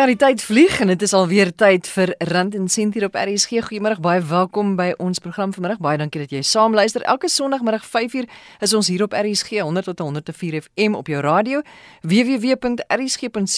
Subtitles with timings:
[0.00, 3.18] Ja, die tyd vlieg en dit is alweer tyd vir Rand en Sent hier op
[3.20, 3.60] RSG.
[3.66, 5.76] Goeiemôre, baie welkom by ons program vanmiddag.
[5.84, 7.04] Baie dankie dat jy saam luister.
[7.04, 8.24] Elke Sondagmiddag 5uur
[8.64, 11.60] is ons hier op RSG 100 tot 104 FM op jou radio,
[12.00, 13.52] www.rsg.co.za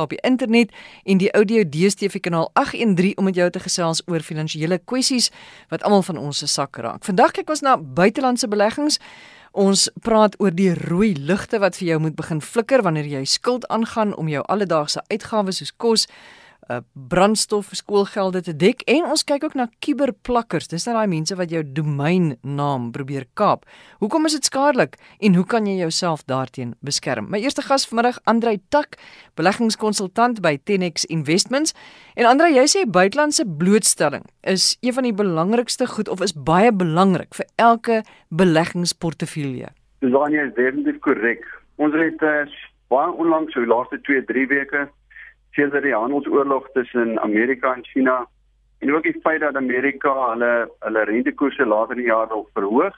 [0.00, 0.70] op die internet
[1.02, 5.34] en die audio DStv kanaal 813 om met jou te gesels oor finansiële kwessies
[5.74, 7.02] wat almal van ons se sak raak.
[7.02, 9.02] Vandag kyk ons na buitelandse beleggings.
[9.54, 13.68] Ons praat oor die rooi ligte wat vir jou moet begin flikker wanneer jy skuld
[13.70, 16.06] aangaan om jou alledaagse uitgawes soos kos,
[16.70, 20.68] uh, brandstof, skoolgelde te dek en ons kyk ook na kuberplakkers.
[20.72, 23.64] Dis nou daai mense wat jou domeinnaam probeer kaap.
[24.02, 27.28] Hoekom is dit skadelik en hoe kan jy jouself daarteen beskerm?
[27.32, 28.98] My eerste gas vanmiddag, Andrei Tak,
[29.38, 31.74] beleggingskonsultant by 10X Investments.
[32.14, 36.72] En Andrei, jy sê buitelandse blootstelling is een van die belangrikste goed of is baie
[36.72, 39.72] belangrik vir elke beleggingsportefeulje.
[40.04, 41.44] Dis jy is definitief korrek.
[41.80, 42.44] Ons het uh,
[42.92, 44.84] baie onlangs so die laaste 2, 3 weke
[45.54, 48.26] sedert die handelsoorlog tussen Amerika en China
[48.78, 52.96] en ook die feit dat Amerika hulle hulle rentekoerse later in die jaar wil verhoog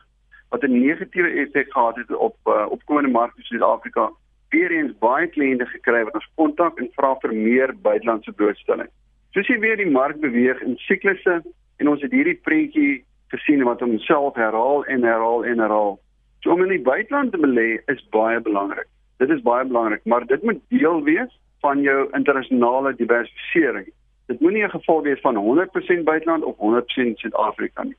[0.50, 4.10] wat 'n negatiewe effek gehad het op uh, opkomende markte soos Suid-Afrika
[4.50, 8.88] weer eens baie kliënte gekry wat ons kontak en vra vir meer buitelandse blootstelling.
[9.34, 11.42] Soos jy weet die mark beweeg in siklusse
[11.76, 15.98] en ons het hierdie prentjie gesien wat homself herhaal en herhaal en herhaal.
[16.40, 18.88] So om in die buiteland te belê is baie belangrik.
[19.18, 21.32] Dit is baie belangrik, maar dit moet deel wees
[21.66, 23.88] van jou internasionale diversifisering.
[24.26, 27.96] Dit moenie 'n geval wees van 100% buiteland of 100% Suid-Afrika nie.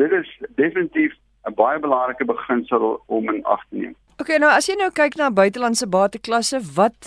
[0.00, 1.12] Dit is definitief
[1.48, 3.94] 'n baie belangrike beginsel om in ag te neem.
[4.16, 6.98] Okay, nou as jy nou kyk na buitelandse bateklasse, wat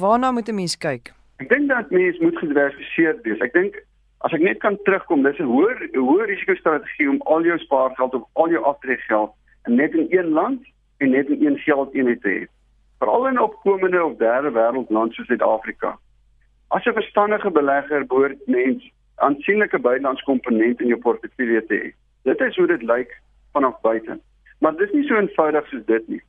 [0.00, 1.12] waarna moet 'n mens kyk?
[1.36, 3.40] Ek dink dat mens moet gediversifiseer wees.
[3.40, 3.74] Ek dink
[4.18, 8.14] as ek net kan terugkom, dis 'n hoër hoër risiko strategie om al jou spaargeld
[8.14, 9.30] of al jou aftreegeld
[9.66, 10.60] net in een land
[10.98, 12.46] en net in een geldeenheid te hê
[13.02, 15.98] veral in opkomende of derde wêreld lande soos Suid-Afrika.
[16.68, 21.88] As 'n verstandige belegger behoort mens aansienlike buitelandse komponente in jou portefeulje te hê.
[22.22, 23.20] Dit is hoe dit lyk
[23.52, 24.20] vanaf buite.
[24.58, 26.22] Maar dit is nie so eenvoudig soos dit nie.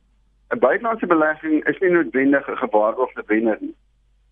[0.50, 3.74] 'n Buitelandse belegging is nie noodwendig 'n gewaarborgde wenner nie.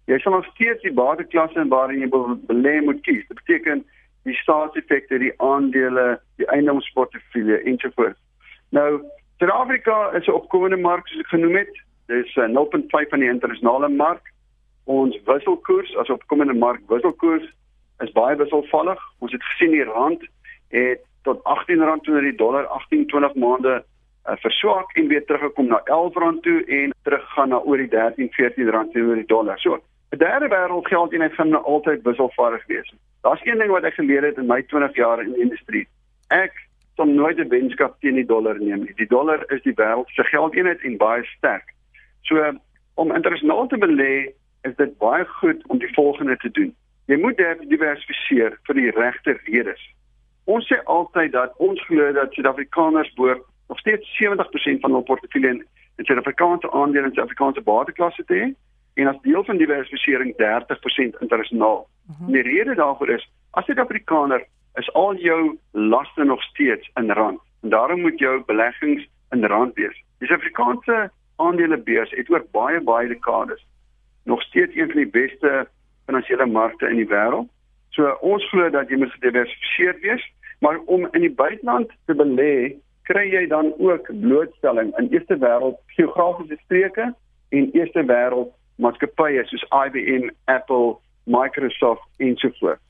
[0.06, 2.08] Jy sal nog steeds die bateklasse waarin jy
[2.46, 3.28] belê moet kies.
[3.28, 3.84] Dit beteken
[4.22, 8.20] die staatseffekte, die aandele, die eiendomsportefeulje ensovoorts.
[8.68, 9.02] Nou,
[9.38, 11.82] Suid-Afrika is 'n opkomende mark soos ek genoem het.
[12.06, 14.32] Dis uh, 0.5 van die internasionale mark.
[14.84, 17.46] Ons wisselkoers, as opkomende mark wisselkoers
[18.02, 19.00] is baie wisselvallig.
[19.18, 20.24] Ons het gesien die rand
[20.74, 23.74] het tot R18 teenoor die dollar 18-20 maande
[24.26, 29.20] uh, verswak en weer teruggekom na R11 toe en teruggaan na oor die 13-14 teenoor
[29.20, 29.58] die dollar.
[29.58, 29.78] So,
[30.12, 32.94] 'n derde wêreld geld eenheid gaan altyd wisselvallig wees.
[33.22, 35.86] Daar's een ding wat ek geleer het in my 20 jaar in die industrie.
[36.28, 36.52] Ek
[36.96, 38.94] sal nooit 'n wenskap teen die dollar neem nie.
[38.96, 41.74] Die dollar is die wêreld se geldeenheid en baie sterk.
[42.22, 42.52] So
[42.94, 44.14] om internasionaal te belê
[44.62, 46.74] is dit baie goed om die volgende te doen.
[47.10, 49.80] Jy moet diversifiseer vir die regte redes.
[50.44, 55.50] Ons sê altyd dat ons glo dat Suid-Afrikaners behoort nog steeds 70% van hul portefeulje
[55.96, 58.48] in Suid-Afrikaanse aandele en Suid-Afrikaanse bateklasse te hê
[59.00, 61.86] en as deel van diversifisering 30% internasionaal.
[61.86, 62.24] Uh mhm.
[62.24, 62.32] -huh.
[62.32, 67.68] Die rede daarvoor is as Suid-Afrikaner is al jou laste nog steeds in rand en
[67.68, 70.04] daarom moet jou beleggings in rand wees.
[70.18, 71.10] Die Suid-Afrikaanse
[71.46, 73.62] aandelebeurs het oor baie baie dekades
[74.24, 75.66] nog steeds een van die beste
[76.06, 77.48] finansiële markte in die wêreld.
[77.90, 80.24] So ons glo dat jy moet gediversifiseerd wees,
[80.64, 82.54] maar om in die buiteland te belê,
[83.10, 87.10] kry jy dan ook blootstelling in eerste wêreld geografiese streke
[87.50, 92.80] en eerste wêreld maatskappye soos IBM, Apple, Microsoft en so voort.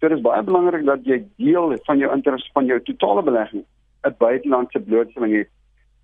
[0.00, 3.64] So dit is baie belangrik dat jy deel van jou interesse van jou totale belegging
[4.04, 5.48] 'n buitelandse blootstelling het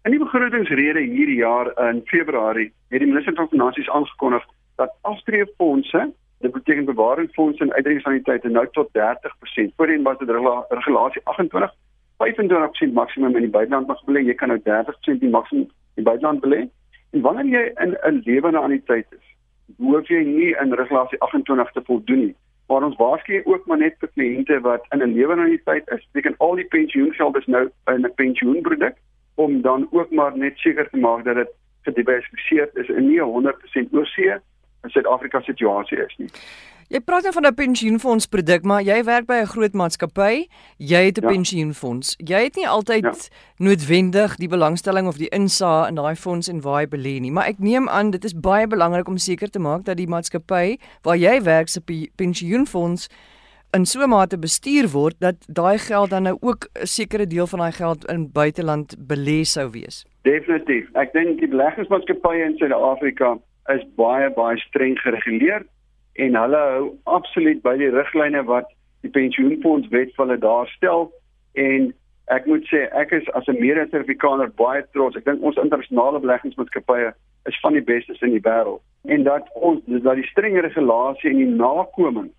[0.08, 4.44] In die begrotingsrede hierdie jaar in Februarie het die minister van Finansies aangekondig
[4.80, 6.06] dat aftreefondse,
[6.40, 9.74] dit beteken bewaringsfondse en uitdrukkingssaniteite nou tot 30%.
[9.76, 11.74] Voorheen was dit regulasie 28
[12.24, 14.22] 25% maksimum in die buiteland mag belê.
[14.24, 16.62] Jy kan nou 30% die maksimum in die buiteland belê.
[17.12, 19.26] En wanneer jy in 'n lewende anniteit is,
[19.76, 22.36] hoef jy nie in regulasie 28 te voldoen nie.
[22.68, 26.38] Maar ons waarsku ook maar net vir kliënte wat in 'n lewende anniteit is, beteken
[26.38, 28.96] al die pensioengeld is nou in 'n pensioenproduk
[29.38, 31.50] om dan ook maar net seker te maak dat dit
[31.86, 34.34] gediversifiseerd is en nie 100% oorsee
[34.82, 36.30] in Suid-Afrika situasie is nie.
[36.88, 40.48] Jy praat nou van 'n pensioenfonds produk, maar jy werk by 'n groot maatskappy,
[40.78, 41.28] jy het 'n ja.
[41.28, 42.16] pensioenfonds.
[42.16, 43.12] Jy het nie altyd ja.
[43.56, 47.46] noodwendig die belangstelling of die insaag in daai fonds en waar jy belê nie, maar
[47.46, 51.16] ek neem aan dit is baie belangrik om seker te maak dat die maatskappy waar
[51.16, 51.80] jy werk se
[52.16, 53.08] pensioenfonds
[53.72, 57.46] in so 'n mate bestuur word dat daai geld dan nou ook 'n sekere deel
[57.46, 60.06] van daai geld in buiteland belê sou wees.
[60.22, 60.88] Definitief.
[60.94, 65.66] Ek dink die beleggingsmaatskappye in Suid-Afrika is baie baie streng gereguleer
[66.14, 68.64] en hulle hou absoluut by die riglyne wat
[69.00, 71.12] die pensioenfonds wet vir hulle daar stel
[71.54, 71.92] en
[72.26, 75.16] ek moet sê ek is as 'n mede-Suid-Afrikaner baie trots.
[75.16, 77.12] Ek dink ons internasionale beleggingsmaatskappye
[77.46, 81.36] is van die bestes in die wêreld en dat ons dat die strenge regulasie en
[81.36, 82.30] die nakoming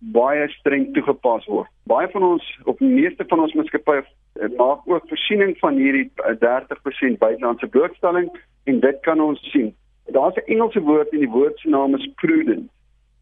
[0.00, 1.68] baie streng toegepas word.
[1.84, 6.08] Baie van ons of die meeste van ons maatskappye eh, maak ook voorsiening van hierdie
[6.16, 8.30] 30% eh, buitelandse blootstelling
[8.64, 9.74] en dit kan ons sien.
[10.16, 12.70] Daar's 'n Engelse woord en die woord se naam is prudent.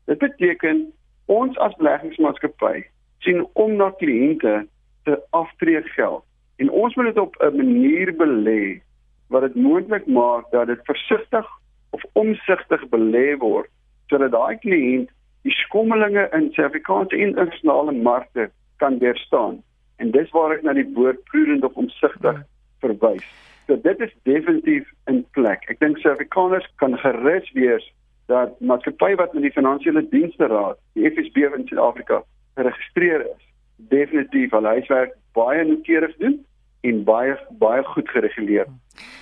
[0.06, 0.92] Dit beteken
[1.26, 2.84] ons as beleggingsmaatskappy
[3.18, 4.66] sien om na kliënte
[5.04, 6.24] se aftreegeld
[6.56, 8.80] en ons moet dit op 'n manier belê
[9.28, 11.46] wat dit moontlik maak dat dit versigtig
[11.90, 13.70] of omsigtig belê word
[14.06, 15.10] sodat daai kliënt
[15.48, 19.62] die skommelinge in Suid-Afrikaanse en internasionale markte kan weerstaan.
[19.96, 22.46] En dis waar ek na die woord prudent of omsigtig ja.
[22.84, 23.24] verwys.
[23.66, 25.64] So dit is definitief in plek.
[25.72, 27.86] Ek dink Suid-Afrikaners kan gerus wees
[28.28, 32.20] dat maatskappye wat met die finansiële dienste raad, die FSB in Suid-Afrika
[32.60, 33.44] geregistreer is,
[33.88, 36.36] definitief hulle huiswerk baie noukeurig doen
[36.80, 38.66] en baie baie goed gereguleer.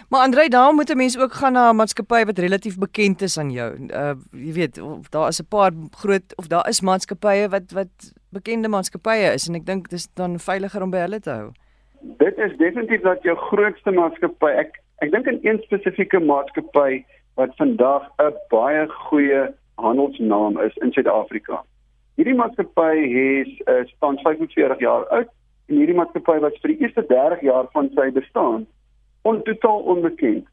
[0.08, 3.38] Maar Andre, daar moet 'n mens ook gaan na 'n maatskappy wat relatief bekend is
[3.38, 3.70] aan jou.
[3.88, 4.81] Uh jy weet,
[5.11, 9.55] daar is 'n paar groot of daar is maatskappye wat wat bekende maatskappye is en
[9.55, 11.50] ek dink dis dan veiliger om by hulle te hou.
[12.00, 14.50] Dit is definitief dat jou grootste maatskappy.
[14.50, 17.05] Ek ek dink in een spesifieke maatskappy
[17.35, 21.64] wat vandag 'n baie goeie handelsnaam is in Suid-Afrika.
[22.17, 25.29] Hierdie maatskappy het uh, staan 45 jaar oud
[25.67, 28.67] en hierdie maatskappy was vir die eerste 30 jaar van sy bestaan
[29.27, 30.47] on totaal onbekend.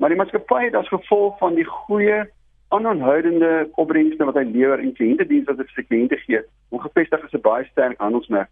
[0.00, 2.24] Maar die maatskappy het as gevolg van die goeie
[2.74, 6.40] aanhoudende opbrengste wat hy lewer en kliëntediens wat hy vir sy kliënte gee,
[6.74, 8.50] ongevestig is 'n baie sterk handelsmerk.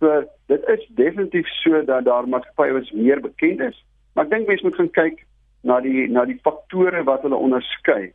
[0.00, 3.84] So dit is definitief so dat daar maatskappye wat meer bekend is,
[4.14, 5.26] maar ek dink mense moet gaan kyk
[5.62, 8.12] na die na die faktore wat hulle onderskei.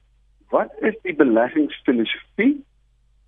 [0.49, 2.63] Wat is die beleggingsfilosofie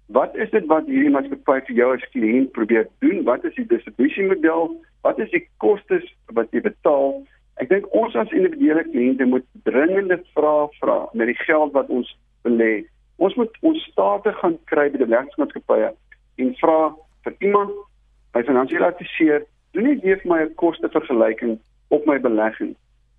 [0.07, 3.25] Wat is dit wat hierdie maatskappy vir jou as kliënt probeer doen?
[3.27, 4.69] Wat is die distribusiemodel?
[5.03, 6.05] Wat is die kostes
[6.37, 7.17] wat jy betaal?
[7.59, 12.13] Ek dink ons as individuele kliënte moet dringende vrae vra met die geld wat ons
[12.47, 12.85] belê.
[13.19, 15.91] Ons moet ons state gaan kry by die beleggingsmaatskappye
[16.43, 16.79] en vra
[17.27, 17.75] vir iemand
[18.37, 19.43] by finansiële adviseur,
[19.75, 21.57] doen weer vir my 'n koste vergelyking
[21.89, 22.75] op my belegging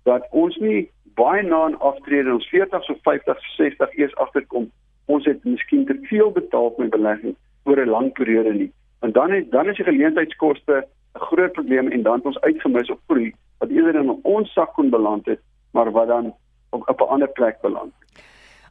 [0.09, 4.71] dat ons nie baie na 'n aftrede ons 40 of 50 of 60 eers agterkom
[5.05, 8.71] ons het miskien te veel betaal vir belegging oor 'n lang periode nie.
[8.99, 10.75] Want dan het dan is die geleentheidskoste
[11.15, 14.73] 'n groot probleem en dan het ons uitgemis op groei wat eerder in ons sak
[14.73, 15.39] kon beland het,
[15.71, 16.33] maar wat dan
[16.69, 17.93] op, op 'n ander plek beland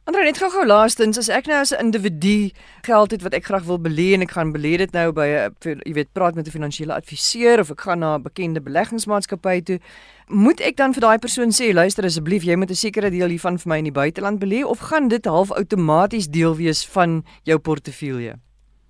[0.09, 2.49] Andre net gou-gou laastens as ek nou as 'n individu
[2.81, 5.81] geld het wat ek graag wil belê en ek gaan belê dit nou by 'n
[5.85, 9.79] jy weet praat met 'n finansiële adviseur of ek gaan na 'n bekende beleggingsmaatskappy toe
[10.27, 13.59] moet ek dan vir daai persoon sê luister asseblief jy moet 'n sekere deel hiervan
[13.59, 17.59] vir my in die buiteland belê of gaan dit half outomaties deel wees van jou
[17.59, 18.33] portefeulje?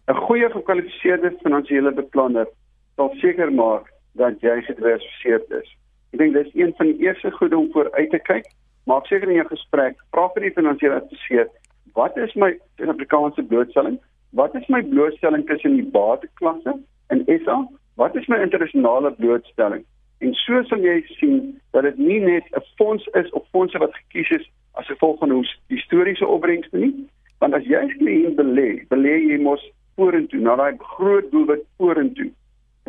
[0.07, 2.47] 'n goeie gekwalifiseerde finansiële beplanner
[2.95, 5.67] sal seker maak dat jy gediversifiseerd is.
[6.13, 8.45] Ek dink dis een van die eerste goed om voor uit te kyk
[8.91, 11.49] maak seker in jou gesprek vra vir die finansiële adviseur
[11.97, 13.97] wat is my Suid-Afrikaanse blootstelling?
[14.37, 16.75] Wat is my blootstelling tussen die bateklasse
[17.13, 17.63] in SA
[17.99, 19.83] wat is my internasionale blootstelling?
[20.19, 21.39] En so sal jy sien
[21.75, 24.45] dat dit nie net 'n fonds is of fondse wat gekies is
[24.79, 26.93] as gevolg van ons historiese opbrengste nie,
[27.39, 29.63] want as jy kliënt belê, belê jy mos
[29.95, 32.31] vorentoe na daai groot doelwit vorentoe.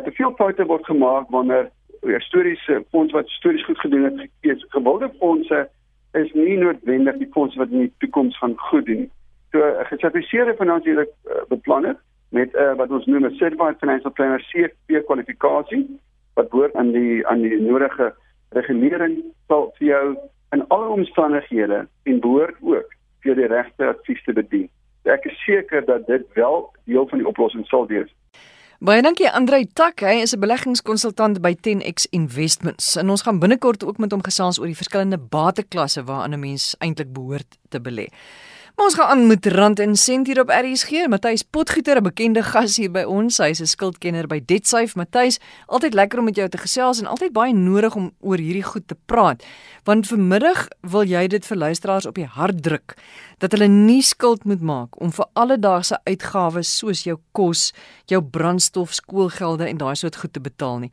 [0.03, 1.69] Te veel foute word gemaak wanneer
[2.01, 5.69] historiese fonds wat stories goed gedoen het, gewilde fondse
[6.11, 9.09] is nie noodwendig die fondse wat in die toekoms gaan goed doen.
[9.51, 11.95] So 'n gesertifiseerde finansiële uh, beplanner
[12.29, 15.99] met uh, wat ons noem 'n certified financial planner CFP kwalifikasie
[16.33, 18.13] wat behoort aan die aan die nodige
[18.49, 20.17] regulering sal vir jou
[20.51, 22.89] in alle omstandighede en behoort ook
[23.23, 24.69] vir die regte advies te bedien.
[25.03, 28.09] Ek is seker dat dit wel deel van die oplossing sal wees.
[28.81, 32.95] Baie dankie Andrei Tak, hy is 'n beleggingskonsultant by 10X Investments.
[32.95, 36.75] En ons gaan binnekort ook met hom gesels oor die verskillende bateklasse waaraan 'n mens
[36.79, 38.07] eintlik behoort te belê.
[38.81, 41.05] Ons gaan aan met rand en sent hier op RSG.
[41.07, 43.37] Matthys Potgieter, 'n bekende gas hier by ons.
[43.37, 44.97] Hy's 'n skuldkenner by DebtSafe.
[44.97, 48.63] Matthys, altyd lekker om met jou te gesels en altyd baie nodig om oor hierdie
[48.63, 49.43] goed te praat.
[49.83, 52.97] Want vanmiddag wil jy dit vir luisteraars op die hart druk
[53.37, 57.73] dat hulle nie skuld moet maak om vir alledaagse uitgawes soos jou kos,
[58.05, 60.91] jou brandstof, skoolgelde en daai soort goed te betaal nie.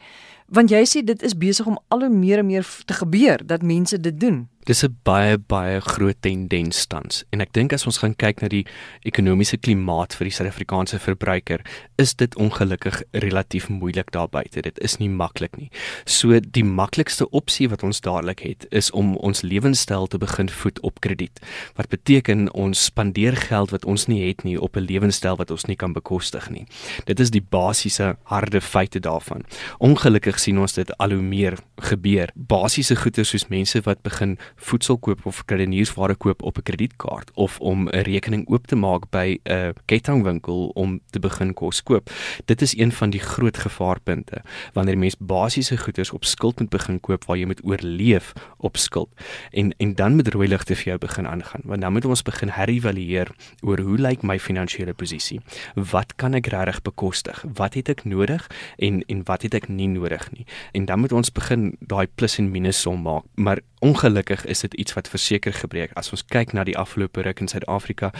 [0.48, 3.62] Want jy sê dit is besig om al hoe meer en meer te gebeur dat
[3.62, 4.46] mense dit doen.
[4.68, 8.48] Dis 'n baie baie groot tendens tans en ek dink as ons gaan kyk na
[8.48, 8.66] die
[9.02, 11.60] ekonomiese klimaat vir die Suid-Afrikaanse verbruiker,
[11.96, 14.60] is dit ongelukkig relatief moeilik daar buite.
[14.60, 15.70] Dit is nie maklik nie.
[16.04, 20.80] So die maklikste opsie wat ons dadelik het, is om ons lewenstyl te begin voed
[20.80, 21.40] op krediet.
[21.74, 25.64] Wat beteken ons spandeer geld wat ons nie het nie op 'n lewenstyl wat ons
[25.64, 26.66] nie kan bekostig nie.
[27.04, 29.44] Dit is die basiese harde feite daarvan.
[29.78, 32.30] Ongelukkig sien ons dit al hoe meer gebeur.
[32.34, 37.60] Basiese goeder soos mense wat begin voedsel koop of kredieniersware koop op 'n kredietkaart of
[37.60, 42.10] om 'n rekening oop te maak by 'n kettingwinkel om te begin kos koop.
[42.44, 44.42] Dit is een van die groot gevaarpunte
[44.72, 49.10] wanneer mens basiese goederes op skuld moet begin koop waar jy moet oorleef op skuld.
[49.50, 51.60] En en dan moet rooi ligte vir jou begin aangaan.
[51.64, 53.28] Want dan moet ons begin herëvalueer
[53.60, 55.40] oor hoe lyk my finansiële posisie?
[55.74, 57.44] Wat kan ek regtig bekostig?
[57.54, 60.46] Wat het ek nodig en en wat het ek nie nodig nie?
[60.72, 63.24] En dan moet ons begin daai plus en minus som maak.
[63.34, 65.92] Maar ongelukkig is dit iets wat verseker gebreek.
[65.94, 68.10] As ons kyk na die afgelope ruk in Suid-Afrika,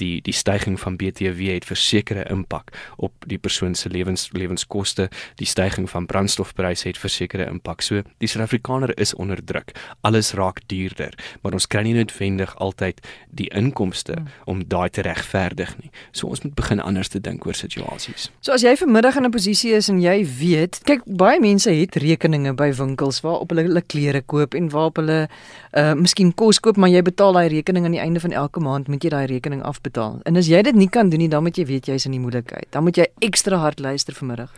[0.00, 5.08] die die stygings van BTW het versekerde impak op die persoon se lewens lewenskoste.
[5.40, 7.82] Die stygings van brandstofpryse het versekerde impak.
[7.82, 9.74] So die Suid-Afrikaner is onder druk.
[10.00, 14.28] Alles raak duurder, maar ons kry nie noodwendig altyd die inkomste hmm.
[14.44, 15.90] om daai te regverdig nie.
[16.12, 18.30] So ons moet begin anders te dink oor situasies.
[18.40, 21.96] So as jy vanmiddag in 'n posisie is en jy weet, kyk baie mense het
[21.96, 25.28] rekeninge by winkels waar op hulle hulle klere koop en waar op hulle
[25.72, 28.88] uh miskien kos koop, maar jy betaal daai rekening aan die einde van elke maand,
[28.88, 30.20] moet jy daai rekening afbetaal.
[30.28, 32.22] En as jy dit nie kan doen nie, dan moet jy weet jy's in die
[32.22, 32.70] moeilikheid.
[32.72, 34.52] Dan moet jy ekstra hard luister vanmiddag.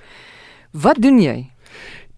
[0.72, 1.50] Wat doen jy?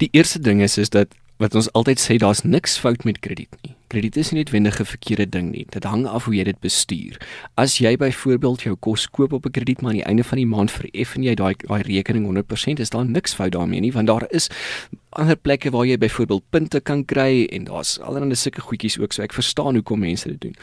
[0.03, 3.54] Die eerste ding is is dat wat ons altyd sê daar's niks fout met krediet
[3.64, 3.75] nie.
[3.92, 5.66] Krediet is nie noodwendig 'n verkeerde ding nie.
[5.68, 7.18] Dit hang af hoe jy dit bestuur.
[7.56, 10.46] As jy byvoorbeeld jou kos koop op 'n krediet maar aan die einde van die
[10.46, 14.26] maand vereffen jy daai daai rekening 100%, is daar niks fout daarmee nie, want daar
[14.30, 14.49] is
[15.11, 19.22] ander plekke waar jy byvoorbeeld punte kan kry en daar's allerlei sulke goedjies ook, so
[19.22, 20.54] ek verstaan hoekom mense dit doen.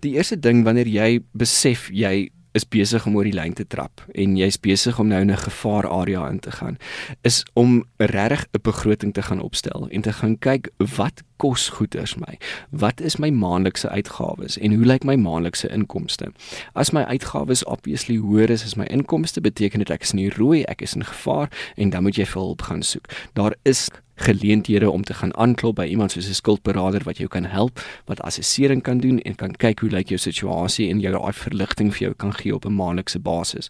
[0.00, 4.02] Die eerste ding wanneer jy besef jy is besig om oor die lyn te trap
[4.14, 6.78] en jy's besig om nou in 'n gevaar area in te gaan
[7.22, 12.14] is om regtig 'n begroting te gaan opstel en te gaan kyk wat kos goeders
[12.14, 12.38] my
[12.70, 16.32] wat is my maandelikse uitgawes en hoe lyk my maandelikse inkomste.
[16.72, 20.34] As my uitgawes obviously hoër is as my inkomste beteken dit ek is in die
[20.36, 23.10] rooi ek is in gevaar en dan moet jy vir hulp gaan soek.
[23.34, 23.88] Daar is
[24.24, 28.20] geleenthede om te gaan aanklop by iemand soos 'n skuldberader wat jou kan help, wat
[28.20, 32.00] assessering kan doen en kan kyk hoe lyk jou situasie en jou daai verligting vir
[32.00, 33.68] jou kan gee op 'n maandelikse basis.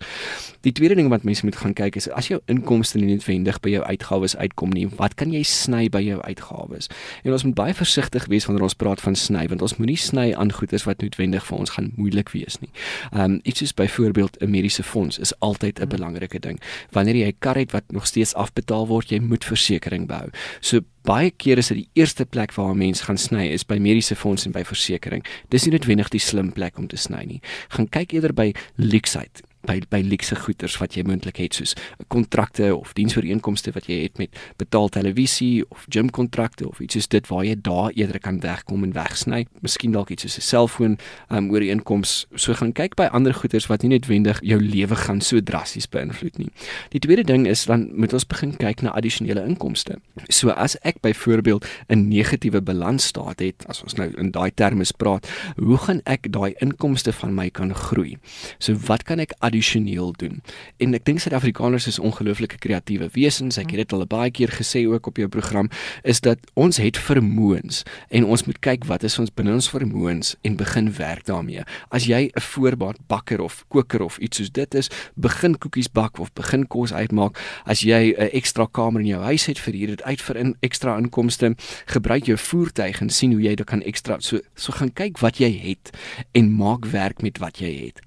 [0.61, 3.71] Die tweede ding wat mense moet gaan kyk is as jou inkomste nie noodwendig by
[3.71, 6.89] jou uitgawes uitkom nie, wat kan jy sny by jou uitgawes?
[7.25, 10.35] En ons moet baie versigtig wees wanneer ons praat van sny, want ons moenie sny
[10.35, 12.71] aan goederes wat noodwendig vir ons gaan moeilik wees nie.
[13.13, 16.61] Ehm um, iets soos byvoorbeeld 'n mediese fonds is altyd 'n belangrike ding.
[16.91, 20.29] Wanneer jy 'n kar het wat nog steeds afbetaal word, jy moet versekerings behou.
[20.61, 23.79] So baie kere is dit die eerste plek waar 'n mens gaan sny is by
[23.79, 25.29] mediese fonds en by versekerings.
[25.49, 27.41] Dis nie noodwendig die slim plek om te sny nie.
[27.69, 31.75] Gaan kyk eerder by Lexite by by luxe goederes wat jy moontlik het soos
[32.09, 34.31] kontrakte of diensooreenkomste wat jy het met
[34.61, 38.85] betaal televisie of gym kontrakte of iets soos dit waar jy daar eerder kan wegkom
[38.85, 39.45] en wegsny.
[39.65, 40.99] Miskien dalk iets soos 'n selfoon
[41.31, 42.27] um, oor inkomste.
[42.37, 46.39] So gaan kyk by ander goederes wat nie noodwendig jou lewe gaan so drasties beïnvloed
[46.39, 46.51] nie.
[46.91, 49.99] Die tweede ding is dan moet ons begin kyk na addisionele inkomste.
[50.29, 55.29] So as ek byvoorbeeld 'n negatiewe balansstaat het, as ons nou in daai terme praat,
[55.57, 58.19] hoe gaan ek daai inkomste van my kan groei?
[58.59, 60.43] So wat kan ek addisioneel doen.
[60.83, 63.59] En ek dink Suid-Afrikaners is ongelooflike kreatiewe wesens.
[63.61, 65.71] Ek het dit al baie keer gesê ook op jou program
[66.03, 70.35] is dat ons het vermoëns en ons moet kyk wat is ons binne ons vermoëns
[70.43, 71.63] en begin werk daarmee.
[71.91, 76.19] As jy 'n voorbaat bakker of koker of iets soos dit is, begin koekies bak
[76.19, 77.39] of begin kos uitmaak.
[77.65, 80.57] As jy 'n ekstra kamer in jou huis het vir hier dit uit vir in
[80.61, 81.55] ekstra inkomste,
[81.87, 85.39] gebruik jou voertuig en sien hoe jy dit kan ekstra so so gaan kyk wat
[85.39, 85.91] jy het
[86.33, 88.01] en maak werk met wat jy het.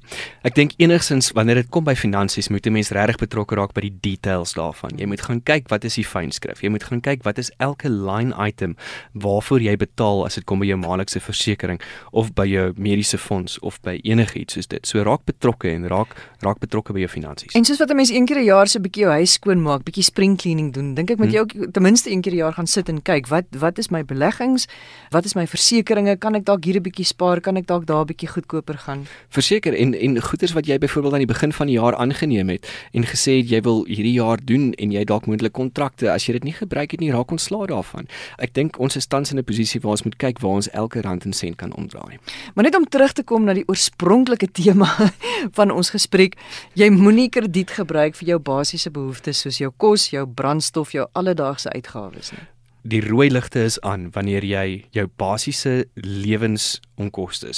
[0.43, 3.81] Ek dink enigsins wanneer dit kom by finansies, moet 'n mens regtig betrokke raak by
[3.81, 4.97] die details daarvan.
[4.97, 6.61] Jy moet gaan kyk wat is die fynskrif.
[6.61, 8.75] Jy moet gaan kyk wat is elke line item
[9.13, 13.59] waarvoor jy betaal as dit kom by jou maandelikse versekering of by jou mediese fonds
[13.59, 14.87] of by enigiets soos dit.
[14.87, 17.53] So raak betrokke en raak raak betrokke by jou finansies.
[17.53, 19.83] En soos wat 'n mens een keer 'n jaar se bietjie jou huis skoon maak,
[19.83, 21.61] bietjie spring cleaning doen, dink ek moet jy hmm.
[21.61, 24.03] ook ten minste een keer 'n jaar gaan sit en kyk wat wat is my
[24.03, 24.67] beleggings?
[25.11, 26.19] Wat is my versekerings?
[26.19, 27.41] Kan ek dalk hier 'n bietjie spaar?
[27.41, 29.05] Kan ek dalk daar 'n bietjie goedkoper gaan?
[29.29, 32.67] Verseker en en goeders wat jy byvoorbeeld aan die begin van die jaar aangeneem het
[32.93, 36.37] en gesê het jy wil hierdie jaar doen en jy dalk moontlik kontrakte as jy
[36.37, 38.07] dit nie gebruik het nie raak ontslae daarvan.
[38.39, 41.01] Ek dink ons is tans in 'n posisie waar ons moet kyk waar ons elke
[41.01, 42.17] rand en sent kan omdraai.
[42.55, 44.87] Maar net om terug te kom na die oorspronklike tema
[45.57, 46.35] van ons gesprek,
[46.73, 51.69] jy moenie krediet gebruik vir jou basiese behoeftes soos jou kos, jou brandstof, jou alledaagse
[51.69, 52.47] uitgawes nie.
[52.87, 57.51] die rooi ligte is aan wanneer jy jou basiese lewensonkoste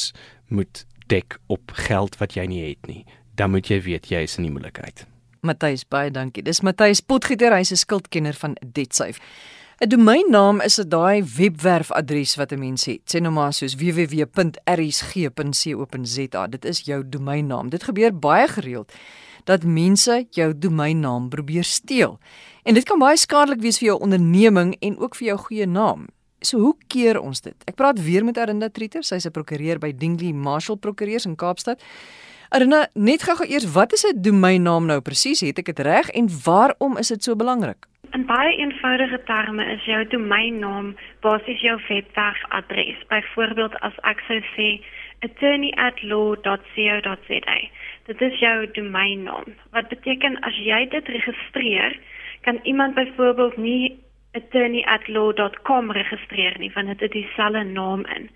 [0.49, 3.03] moet dek op geld wat jy nie het nie.
[3.39, 5.05] Dan moet jy weet jy is in die moeilikheid.
[5.47, 6.43] Matthys baie dankie.
[6.43, 9.19] Dis Matthys Potgieter, hy's 'n skuldkenner van DebtSafe.
[9.79, 13.01] 'n Domeinnaam is 'n daai webwerfadres wat 'n mens het.
[13.07, 14.57] Sê nou maar soos www.rsg.co.za.
[16.47, 17.69] Dit is jou domeinnaam.
[17.69, 18.93] Dit gebeur baie gereeld
[19.45, 22.19] dat mense jou domeinnaam probeer steel.
[22.63, 26.07] En dit kan baie skadelik wees vir jou onderneming en ook vir jou goeie naam.
[26.41, 27.55] So hoe keer ons dit?
[27.65, 31.81] Ek praat weer met Arinda Trieter, sy's 'n prokureur by Dingley Marshall Prokureurs in Kaapstad.
[32.49, 35.41] Arinda, net gou-gou eers, wat is 'n domeinnaam nou presies?
[35.41, 37.85] Het ek dit reg en waarom is dit so belangrik?
[38.11, 42.97] In baie eenvoudige terme is jou domeinnaam basies jou webwerfadres.
[43.07, 44.81] Byvoorbeeld as ek sou sê
[45.19, 47.69] attorney@law.co.za.
[48.05, 49.45] Dit is jou domeinnaam.
[49.71, 51.99] Wat beteken as jy dit registreer,
[52.41, 53.99] kan iemand byvoorbeeld nie
[54.31, 58.29] attorney@law.com registreer nie want dit het dieselfde naam in.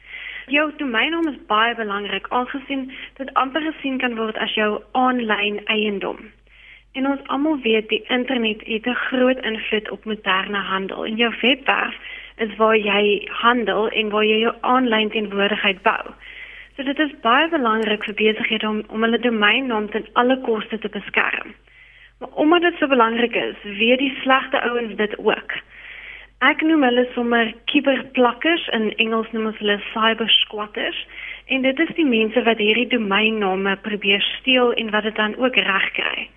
[0.51, 6.17] Jou domeinnaam is baie belangrik aangesien dit amper gesien kan word as jou aanlyn eiendom.
[6.93, 11.05] En ons almal weet die internet het 'n groot invloed op moderne handel.
[11.05, 11.95] En jou webwerf
[12.37, 16.13] is waar jy handel en waar jy jou aanlyn teenwoordigheid bou.
[16.75, 20.89] So dit is baie belangrik vir besighede om om hulle domeinnaam ten alle koste te
[20.89, 21.55] beskerm.
[22.19, 25.51] Maar omdat dit so belangrik is, weet die slegte ouens dit ook.
[26.43, 30.97] Ek noem hulle sommer kiberplakkers in Engels noem ons hulle cyber squatters
[31.55, 35.55] en dit is die mense wat hierdie domeinname probeer steel en wat dit dan ook
[35.55, 36.27] regkry.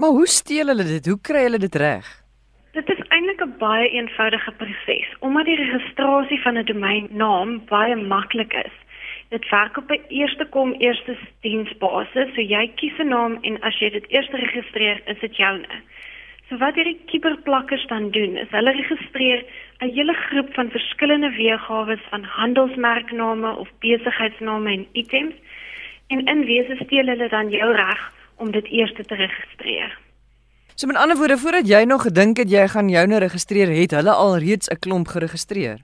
[0.00, 1.10] Maar hoe steel hulle dit?
[1.12, 2.08] Hoe kry hulle dit reg?
[2.72, 5.08] Dit is eintlik 'n baie eenvoudige proses.
[5.20, 8.76] Omdat die registrasie van 'n domeinnaam baie maklik is.
[9.28, 12.32] Dit werk op 'n eerste kom eerste diensbasis.
[12.34, 15.82] So jy kies 'n naam en as jy dit eers registreer, is dit joune.
[16.52, 19.40] So wat hierdie kiberplakkers dan doen, is hulle registreer
[19.80, 25.34] 'n hele groep van verskillende weergawe van handelsmerkname of besigheidsname en items
[26.06, 29.98] en in wese steel hulle dan jou reg om dit eers te registreer.
[30.74, 33.90] So met ander woorde, voordat jy nog gedink het jy gaan jou nou registreer, het
[33.90, 35.78] hulle al reeds 'n klomp geregistreer.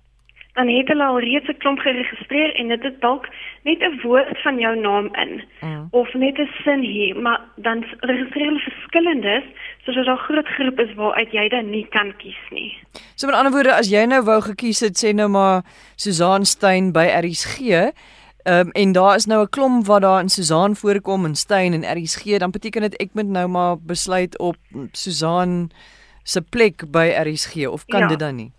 [0.58, 3.28] Dan het hulle al reeds 'n klomp geregistreer en dit is dalk
[3.62, 5.86] net 'n woord van jou naam in mm.
[5.90, 9.44] of net 'n sin hier, maar dan registreer hulle verskillendes
[9.84, 12.76] sodat daar 'n groot groep is waaruit jy dan nie kan kies nie.
[13.14, 15.62] So met ander woorde, as jy nou wou gekies het sê nou maar
[15.96, 17.58] Susan Stein by RSG,
[18.42, 21.72] Ehm um, en daar is nou 'n klomp wat daar in Susan voorkom en Stein
[21.72, 24.56] en RSG, dan beteken dit ek moet nou maar besluit op
[24.92, 25.70] Susan
[26.22, 28.52] se plek by RSG of kan ja, dit dan nie?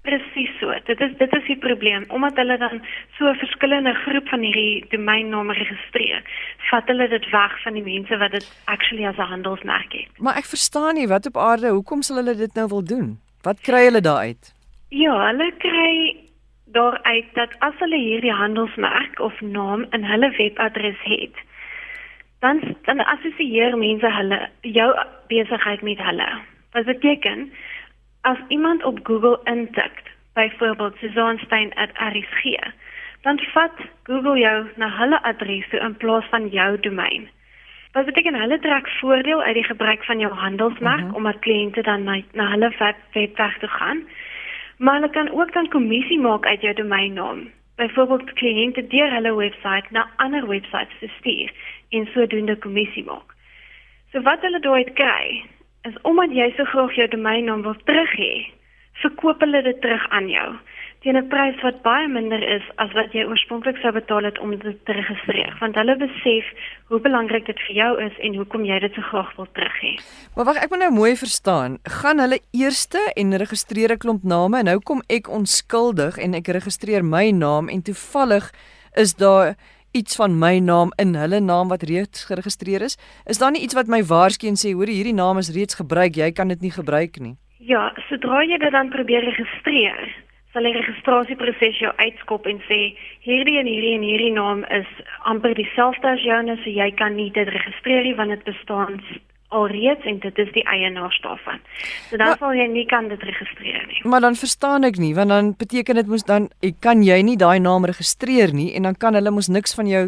[0.00, 0.80] Presies so.
[0.84, 2.82] Dit is dit is die probleem omdat hulle dan
[3.18, 6.22] so 'n verskillende groep van hierdie domeinname registreer.
[6.70, 10.18] Vat hulle dit weg van die mense wat dit actually as 'n handelsmerk het.
[10.18, 13.18] Maar ek verstaan nie wat op aarde, hoekom sal hulle dit nou wil doen?
[13.42, 14.54] Wat kry hulle daaruit?
[14.88, 16.16] Ja, hulle kry
[16.66, 21.36] daaruit dat as hulle hierdie handelsmerk of naam in hulle webadres het,
[22.40, 24.90] dan dan assosieer mense hulle jou
[25.26, 26.28] besigheid met hulle.
[26.72, 27.52] Wat beteken
[28.20, 32.42] as iemand op Google intik, byvoorbeeld susanstein@rsg,
[33.22, 37.28] dan vat Google jou na hulle adres toe in plaas van jou domein.
[37.92, 41.08] Wat beteken hulle trek voordeel uit die gebruik van jou handelsmerk uh mhm.
[41.08, 41.16] -huh.
[41.16, 42.72] omdat kliënte dan na, na hulle
[43.12, 44.02] webwerf toe gaan
[44.78, 47.50] Maar hulle kan ook dan kommissie maak uit jou domeinnaam.
[47.76, 51.52] Byvoorbeeld kliënte deur hulle webwerf na ander webwerwe te stuur
[51.88, 53.34] en sodoende kommissie maak.
[54.12, 55.44] So wat hulle daai kry,
[55.82, 58.46] is omdat jy so graag jou domeinnaam wil terug hê,
[59.02, 60.48] verkoop hulle dit terug aan jou
[61.04, 64.56] teen 'n prys wat baie minder is as wat jy oorspronklik sou betaal het om
[64.56, 66.46] dit te registreer want hulle besef
[66.88, 69.92] hoe belangrik dit vir jou is en hoekom jy dit so graag wil terug hê.
[70.36, 71.78] Maar wag, ek moet nou mooi verstaan.
[72.00, 76.48] Gaan hulle eerste en registreer 'n klomp name en nou kom ek onskuldig en ek
[76.48, 78.50] registreer my naam en toevallig
[78.96, 79.54] is daar
[79.92, 82.96] iets van my naam in hulle naam wat reeds geregistreer is.
[83.26, 86.32] Is daar nie iets wat my waarskyn sê hoor hierdie naam is reeds gebruik, jy
[86.32, 87.36] kan dit nie gebruik nie?
[87.64, 90.08] Ja, sodra jy dit dan probeer registreer,
[90.52, 92.80] sal die registrasieproses jou uitskop en sê
[93.24, 94.90] hierdie en hierdie en hierdie naam is
[95.30, 99.00] amper dieselfde as joune, so jy kan nie dit registreer nie want dit bestaan
[99.54, 101.62] alreeds en dit is die eienaars daarvan.
[102.10, 104.02] So dan maar, sal jy nie kan dit registreer nie.
[104.12, 107.38] Maar dan verstaan ek nie, want dan beteken dit mos dan ek kan jy nie
[107.40, 110.04] daai naam registreer nie en dan kan hulle mos niks van jou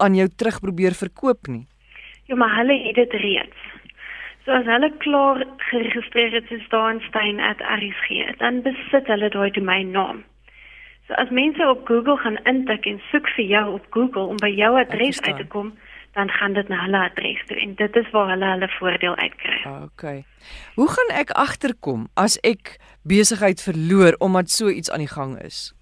[0.00, 1.66] aan jou terug probeer verkoop nie.
[2.30, 3.73] Ja, maar hulle het dit reeds.
[4.44, 10.24] So as hulle klaar geregistreer het as Daanstein@rsg, dan besit hulle daai domeinnaam.
[11.06, 14.48] So as mense op Google gaan intik en soek vir jou op Google om by
[14.48, 15.72] jou adres uit te kom,
[16.12, 19.58] dan gaan dit na hulle adres toe en dit is waar hulle hulle voordeel uitkry.
[19.82, 20.24] Okay.
[20.74, 25.72] Hoe gaan ek agterkom as ek besigheid verloor omdat so iets aan die gang is?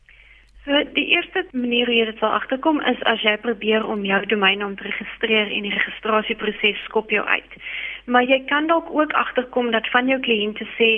[0.64, 4.20] So die eerste manier hoe jy dit sal agterkom is as jy probeer om jou
[4.30, 7.56] domeinnaam te registreer en die registrasieproses skop jou uit.
[8.06, 10.90] Maar jy kan dalk ook agterkom dat van jou kliënte sê,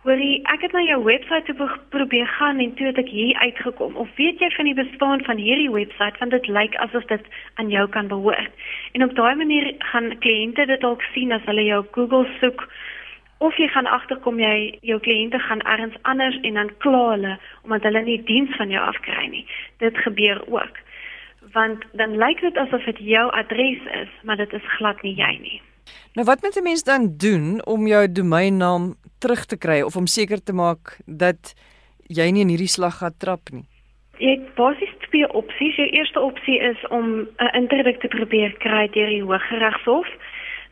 [0.00, 3.98] Hoorie, ek het na jou webwerf toe probeer gaan en toe het ek hier uitgekom.
[4.00, 7.26] Of weet jy van die bestaan van hierdie webwerf want dit lyk asof dit
[7.60, 8.64] aan jou kan behoort.
[8.96, 12.64] En op daai manier gaan kliënte dit dalk sien as hulle jou Google soek
[13.44, 17.84] of jy gaan agterkom jy jou kliënte gaan ergens anders en dan kla hulle omdat
[17.90, 19.46] hulle nie diens van jou afkry nie.
[19.84, 20.80] Dit gebeur ook.
[21.52, 25.36] Want dan lyk dit asof dit jou adres is, maar dit is glad nie jy
[25.44, 25.60] nie.
[26.14, 30.06] Nou wat moet 'n mens dan doen om jou domeinnaam terug te kry of om
[30.06, 31.54] seker te maak dat
[32.06, 33.64] jy nie in hierdie slag gaan trap nie?
[34.18, 35.76] Jy het basies twee opsies.
[35.76, 40.08] Jou eerste opsie is om 'n interdik te probeer kry deur die Hooggeregshof.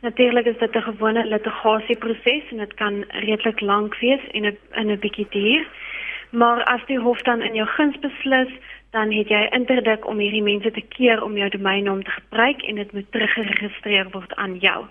[0.01, 4.91] Natuurlik is dit 'n gewone litigasieproses en dit kan redelik lank wees en 'n in
[4.91, 5.67] 'n bietjie duur.
[6.29, 8.51] Maar as die hof dan in jou guns beslis,
[8.91, 12.75] dan het jy interdik om hierdie mense te keer om jou domeinnaam te gebruik en
[12.75, 14.85] dit moet teruggeregistreer word aan jou.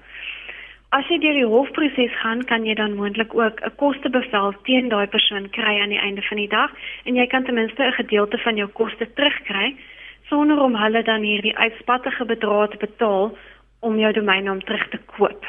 [0.88, 5.06] As jy deur die hofproses gaan, kan jy dan moontlik ook 'n kostebevel teen daai
[5.06, 6.70] persoon kry aan die einde van die dag
[7.04, 9.76] en jy kan ten minste 'n gedeelte van jou koste terugkry
[10.28, 13.36] sonder om hulle dan hierdie uitspattige bedrag te betaal
[13.80, 15.46] om jou domeinnaam terug te koop.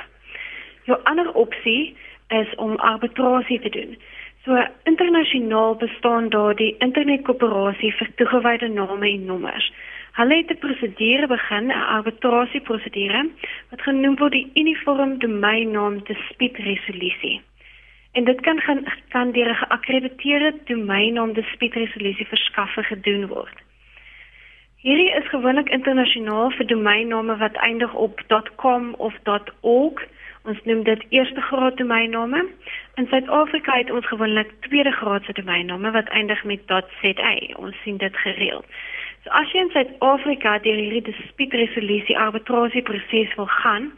[0.83, 1.95] Jou ander opsie
[2.27, 3.97] is om arbitrasie te doen.
[4.49, 9.67] So internasionaal bestaan daar die internetkoöperasie vir toegewyde name en nommers.
[10.17, 13.29] Hulle het 'n prosedure begin, 'n arbitrasieprosedure
[13.69, 17.41] wat genoem word die Uniform Domeinnaam Dispuutresolusie.
[18.11, 23.57] En dit kan gaan kan deur 'n geakkrediteerde domeinnaam dispuutresolusie verskaffer gedoen word.
[24.81, 28.21] Hierdie is gewoonlik internasionaal vir domeinname wat eindig op
[28.55, 29.13] .com of
[29.61, 30.07] .org.
[30.47, 32.45] Ons noem dit eerste graad domeinname.
[32.95, 37.33] In Suid-Afrika het ons gewoonlik tweede graadse domeinname wat eindig met .za.
[37.55, 38.65] Ons sien dit gereeld.
[39.23, 43.91] So as jy in Suid-Afrika deur hierdie dispuutresolusie arbitrasieproses wil gaan,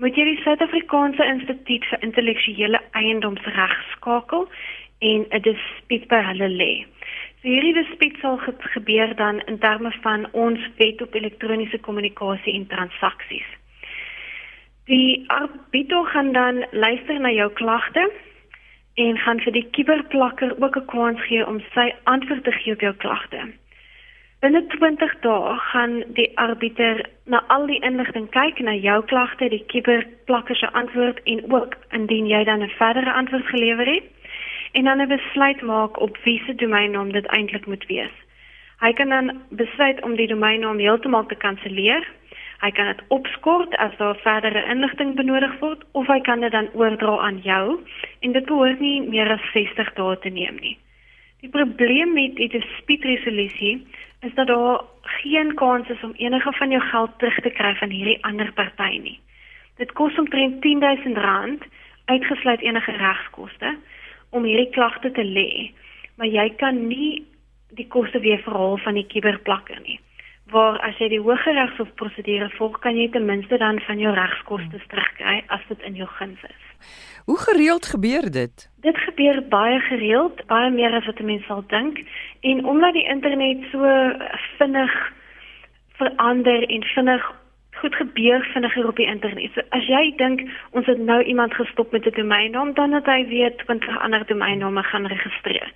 [0.00, 4.48] moet jy die Suid-Afrikaanse Instituut vir Intellektuele Eiendomsreg skakel
[4.98, 6.72] en 'n dispuut by hulle lê.
[7.44, 8.40] Hierdie dispuut sal
[8.72, 13.50] gebeur dan in terme van ons wet op elektroniese kommunikasie en transaksies.
[14.86, 18.10] Die arbiter gaan dan luister na jou klagte
[18.94, 22.80] en gaan vir die kuberplakker ook 'n kans gee om sy antwoord te gee op
[22.80, 23.40] jou klagte.
[24.40, 29.64] Binne 20 dae gaan die arbiter na al die inligting kyk na jou klagte, die
[29.66, 34.04] kiberplakker se antwoord en ook indien jy dan 'n verdere antwoord gelewer het
[34.72, 38.12] en dan 'n besluit maak op wiese domeinnaam dit eintlik moet wees.
[38.80, 42.06] Hy kan dan besluit om die domeinnaam heeltemal te kanselleer.
[42.62, 46.70] Hy kan dit opskort as daar verdere inligting benodig word of hy kan dit dan
[46.74, 47.80] oordra aan jou
[48.20, 50.76] en dit behoort nie meer as 60 dae te neem nie.
[51.44, 53.74] Die probleem met die dispuutresolusie
[54.24, 54.80] is dat daar
[55.20, 58.98] geen kans is om enige van jou geld terug te kry van hierdie ander party
[59.02, 59.18] nie.
[59.76, 61.66] Dit kos omtrent R10000
[62.04, 63.76] uitgesluit enige regskoste
[64.30, 65.70] om hierdie klagte te lê,
[66.16, 67.24] maar jy kan nie
[67.74, 69.98] die koste weer verhaal van die kuberplakker nie.
[70.52, 74.80] Waar as jy die Hooggeregshof prosedure volg, kan jy ten minste dan van jou regskoste
[74.88, 76.64] terugkry as dit in jou guns is.
[77.24, 78.70] Hoe gereeld gebeur dit?
[78.84, 82.02] Dit gebeur baie gereeld, baie meer as wat mense sal dink.
[82.40, 83.80] En omdat die internet so
[84.58, 84.92] vinnig
[85.96, 87.32] verander en vinnig
[87.74, 89.50] goed gebeur vinniger op die internet.
[89.54, 93.26] So as jy dink ons het nou iemand gestop met 'n domeinnaam, dan het hy
[93.26, 95.72] weer 20 ander domeinname gaan registreer.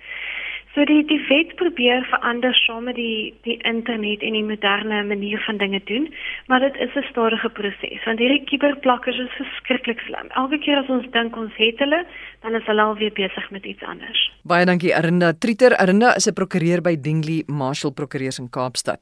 [0.75, 5.41] So die die wet probeer verander saam met die die internet en die moderne manier
[5.47, 6.05] van dinge doen,
[6.47, 10.29] maar dit is 'n stadige proses want hierdie kuberplakkers is verskriklik slim.
[10.29, 12.05] Elke keer as ons dink ons het hulle,
[12.41, 14.31] dan is hulle alweer besig met iets anders.
[14.43, 15.75] Baie dankie Arinda Trieter.
[15.75, 18.99] Arinda is 'n prokureur by Dingley Marshall Prokureurs in Kaapstad.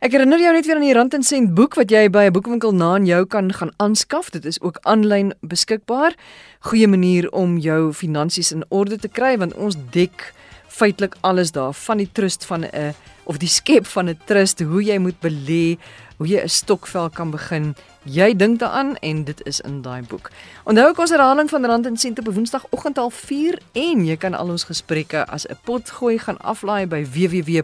[0.00, 2.32] Ek herinner jou net weer aan die Rand en Sent boek wat jy by 'n
[2.32, 4.30] boekwinkel na in jou kan gaan aanskaf.
[4.30, 6.12] Dit is ook aanlyn beskikbaar.
[6.60, 10.32] Goeie manier om jou finansies in orde te kry want ons dek
[10.72, 14.82] feitelik alles daar van die trust van 'n of die skep van 'n trust, hoe
[14.84, 15.78] jy moet belê,
[16.16, 17.74] hoe jy 'n stokvel kan begin.
[18.02, 20.30] Jy dink daaraan en dit is in daai boek.
[20.64, 24.34] Onthou ek ons herhaling van Rand en Sent op Woensdagoggend al 4 en jy kan
[24.34, 27.62] al ons gesprekke as 'n pot gooi gaan aflaai by www.rsg.co.za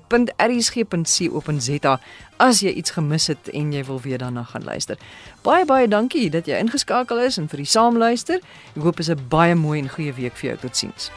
[2.37, 4.97] as jy iets gemis het en jy wil weer daarna gaan luister.
[5.43, 8.41] Baie baie dankie dat jy ingeskakel is en vir die saamluister.
[8.77, 10.59] Ek hoop is 'n baie mooi en goeie week vir jou.
[10.59, 11.11] Totsiens.